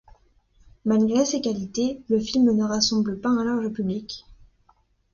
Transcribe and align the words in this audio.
Malgré 0.83 1.25
ses 1.25 1.41
qualités, 1.41 2.01
le 2.09 2.19
film 2.19 2.45
ne 2.55 2.63
rassemble 2.63 3.21
pas 3.21 3.29
un 3.29 3.45
large 3.45 3.71
public. 3.71 4.25